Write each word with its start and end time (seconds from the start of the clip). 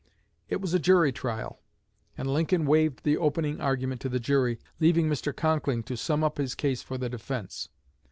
It 0.49 0.59
was 0.61 0.73
a 0.73 0.79
jury 0.79 1.11
trial, 1.11 1.61
and 2.17 2.27
Lincoln 2.33 2.65
waived 2.65 3.03
the 3.03 3.17
opening 3.17 3.61
argument 3.61 4.01
to 4.01 4.09
the 4.09 4.19
jury, 4.19 4.57
leaving 4.79 5.07
Mr. 5.07 5.31
Conkling 5.31 5.83
to 5.83 5.95
sum 5.95 6.23
up 6.23 6.39
his 6.39 6.55
case 6.55 6.81
for 6.81 6.97
the 6.97 7.07
defense. 7.07 7.69